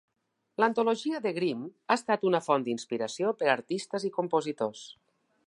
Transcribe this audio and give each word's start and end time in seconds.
L'antologia 0.61 1.19
de 1.25 1.33
Grimm 1.35 1.67
ha 1.67 1.99
estat 1.99 2.25
una 2.31 2.41
font 2.47 2.67
d'inspiració 2.69 3.35
per 3.43 3.51
a 3.51 3.53
artistes 3.59 4.09
i 4.11 4.13
compositors. 4.19 4.85